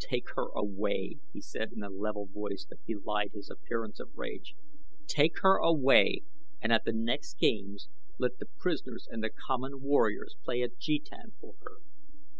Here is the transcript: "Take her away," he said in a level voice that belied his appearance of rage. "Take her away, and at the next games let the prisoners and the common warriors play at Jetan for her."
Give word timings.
"Take 0.00 0.30
her 0.34 0.48
away," 0.56 1.18
he 1.32 1.40
said 1.40 1.70
in 1.70 1.84
a 1.84 1.88
level 1.88 2.26
voice 2.26 2.66
that 2.68 2.84
belied 2.84 3.30
his 3.32 3.48
appearance 3.48 4.00
of 4.00 4.16
rage. 4.18 4.56
"Take 5.06 5.38
her 5.42 5.58
away, 5.58 6.22
and 6.60 6.72
at 6.72 6.82
the 6.84 6.90
next 6.92 7.38
games 7.38 7.88
let 8.18 8.38
the 8.38 8.46
prisoners 8.58 9.06
and 9.08 9.22
the 9.22 9.30
common 9.30 9.80
warriors 9.80 10.34
play 10.44 10.62
at 10.62 10.78
Jetan 10.80 11.34
for 11.40 11.54
her." 11.62 11.76